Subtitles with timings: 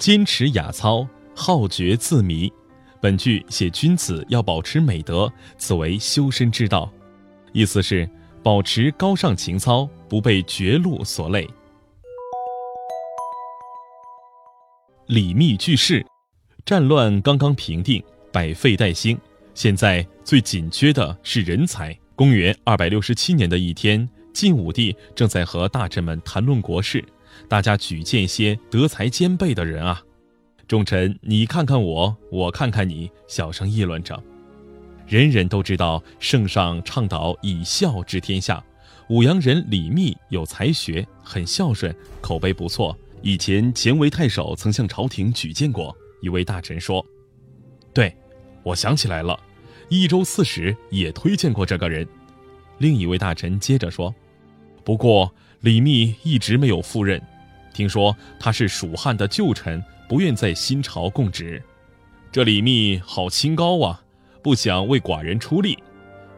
[0.00, 1.06] 坚持雅操，
[1.36, 2.50] 好觉自迷。
[3.02, 6.90] 本句写君子要保持美德，此为修身之道。
[7.52, 8.08] 意思是
[8.42, 11.46] 保持高尚情操，不被绝路所累。
[15.04, 16.06] 李密去世，
[16.64, 19.18] 战乱刚刚平定，百废待兴，
[19.52, 21.94] 现在最紧缺的是人才。
[22.16, 27.04] 公元二百六十七年的一天，晋武帝正在和大臣们谈论国事，
[27.48, 30.02] 大家举荐些德才兼备的人啊。
[30.68, 34.22] 众臣你看看我，我看看你，小声议论着。
[35.06, 38.62] 人人都知道圣上倡导以孝治天下，
[39.08, 42.96] 武阳人李密有才学，很孝顺，口碑不错。
[43.20, 45.94] 以前前为太守，曾向朝廷举荐过。
[46.22, 47.04] 一位大臣说
[47.92, 48.16] ：“对，
[48.62, 49.38] 我想起来了，
[49.88, 52.06] 益州刺史也推荐过这个人。”
[52.78, 54.14] 另一位大臣接着说
[54.84, 57.20] ：“不过李密一直没有赴任，
[57.72, 61.62] 听说他是蜀汉的旧臣，不愿在新朝供职。
[62.32, 64.02] 这李密好清高啊，
[64.42, 65.78] 不想为寡人出力。”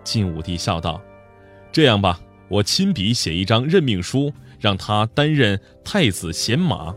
[0.03, 1.01] 晋武帝笑道
[1.71, 6.95] ：“这样吧，我亲笔写一张任命书。”让他担任太子贤马，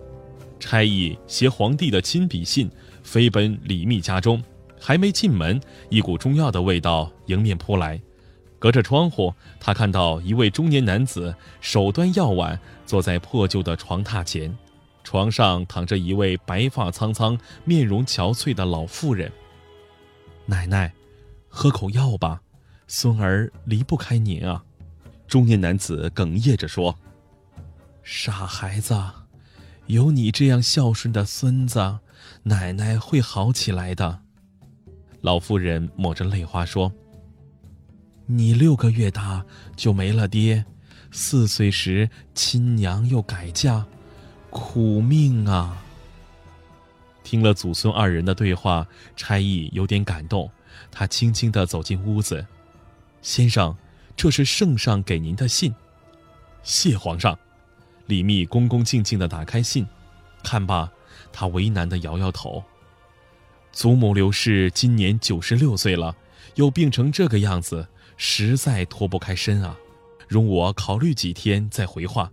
[0.60, 2.70] 差役携皇帝的亲笔信
[3.02, 4.40] 飞奔李密家中，
[4.80, 8.00] 还没进门，一股中药的味道迎面扑来。
[8.66, 14.58] 隔着窗户，他看到一位中年男子手端药碗，坐在破旧的床榻前，
[15.04, 19.32] 床上躺着一位白发苍苍、面容憔悴的老妇人。
[20.48, 20.92] 奶奶，
[21.48, 22.42] 喝口药吧，
[22.88, 24.64] 孙儿离不开您啊！
[25.28, 26.98] 中年男子哽咽着说。
[28.02, 29.00] 傻孩子，
[29.86, 32.00] 有你这样孝顺的孙子，
[32.42, 34.22] 奶奶会好起来的。
[35.22, 36.92] 老妇人抹着泪花说
[38.28, 39.46] ：“你六个月大
[39.76, 40.66] 就没了爹，
[41.12, 43.86] 四岁时亲娘又改嫁，
[44.50, 45.84] 苦命啊。”
[47.24, 50.50] 听了祖孙二人的对话，差役有点感动，
[50.92, 52.46] 他轻轻地走进屋子
[53.22, 53.76] ：“先生，
[54.16, 55.74] 这是圣上给您的信。”
[56.64, 57.38] 谢皇上。
[58.08, 59.88] 李密恭恭敬敬地打开信，
[60.44, 60.92] 看罢，
[61.34, 62.64] 他为难地摇摇头。
[63.72, 66.16] 祖母刘氏今年九十六岁了，
[66.54, 69.78] 又病成这个样子，实在脱不开身啊！
[70.28, 72.32] 容我考虑几天再回话。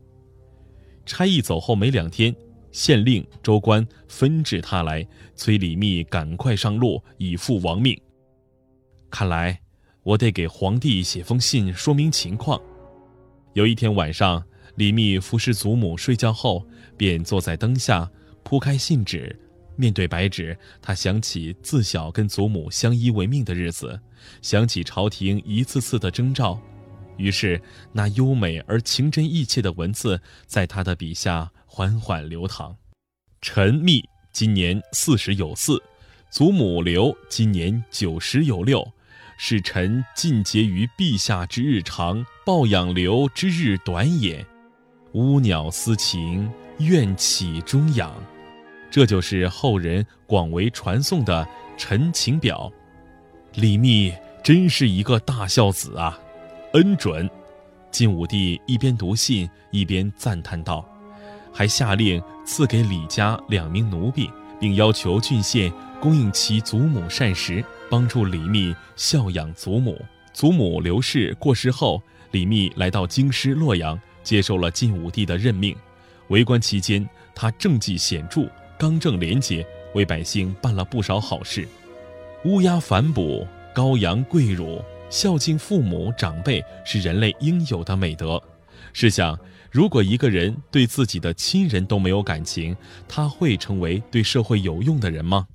[1.04, 2.34] 差役走后没两天，
[2.70, 8.00] 县令、州官纷至沓来，催李密赶快上路，以赴亡命。
[9.10, 9.60] 看来
[10.03, 12.60] 我得给皇帝写封信，说明情况。
[13.53, 14.43] 有一天晚上。
[14.76, 16.66] 李密服侍祖母睡觉后，
[16.97, 18.10] 便坐在灯下，
[18.43, 19.38] 铺开信纸，
[19.77, 24.00] 面对白纸，他想起自小跟祖母相依为命的日子，
[24.41, 26.60] 想起朝廷一次次的征召，
[27.16, 27.60] 于是
[27.93, 32.77] 那优美而情真意切的文字在他的笔下缓缓流淌。
[33.41, 35.82] 臣密今年四十有四，
[36.31, 38.87] 祖母刘今年九十有六，
[39.37, 44.47] 是臣尽节于陛下之日长，抱养刘之日短也。
[45.15, 48.15] 乌鸟思情，愿启中养，
[48.93, 51.49] 这就是后人广为传颂的
[51.79, 52.71] 陈情表。
[53.55, 54.13] 李密
[54.45, 56.21] 真是一个大孝子啊，
[56.75, 57.29] 恩准。
[57.91, 60.87] 晋武帝一边读信一边赞叹道，
[61.51, 64.31] 还下令赐给李家两名奴婢，
[64.61, 69.99] 并要求郡县供应其祖母膳食，帮助李密孝养祖母。
[70.35, 73.99] 祖母刘氏过世后，李密来到京师洛阳。
[74.23, 75.75] 接受了晋武帝的任命，
[76.29, 78.43] 为官期间，他政绩显著，
[78.82, 81.69] 刚正廉洁，为百姓办了不少好事。
[82.47, 88.43] 乌鸦反哺，羔羊跪乳，孝敬父母长辈是人类应有的美德。
[88.93, 89.38] 试想，
[89.70, 92.76] 如果一个人对自己的亲人都没有感情，
[93.06, 95.47] 他会成为对社会有用的人吗？